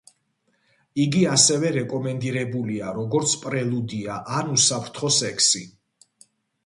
[1.03, 5.63] იგი ასევე რეკომენდირებულია როგორც პრელუდია ან უსაფრთხო სექსი.